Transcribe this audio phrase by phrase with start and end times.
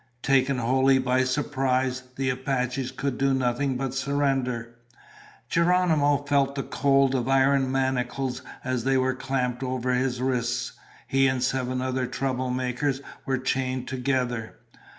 [0.23, 4.73] Taken wholly by surprise, the Apaches could do nothing but surrender.
[5.47, 10.71] Geronimo felt the cold of iron manacles as they were clamped over his wrists.
[11.07, 14.55] He and seven other troublemakers were chained together.